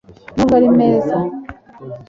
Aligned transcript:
nubwo 0.35 0.53
ari 0.59 0.67
meza 0.77 1.17